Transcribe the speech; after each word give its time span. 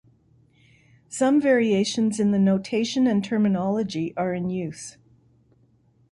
Some 1.09 1.39
variations 1.39 2.19
in 2.19 2.31
the 2.31 2.39
notation 2.39 3.05
and 3.05 3.23
terminology 3.23 4.15
are 4.17 4.33
in 4.33 4.49
use. 4.49 4.97